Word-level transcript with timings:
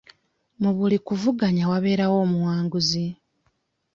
Mu 0.61 0.71
buli 0.77 0.97
kuvuganya 1.07 1.63
wabeerawo 1.71 2.15
omuwanguzi. 2.25 3.07